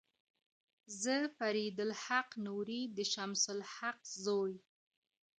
زه 1.01 1.15
فريد 1.37 1.77
الحق 1.87 2.29
نوري 2.47 2.81
د 2.97 2.97
شمس 3.13 3.43
الحق 3.55 3.99
زوي 4.23 4.57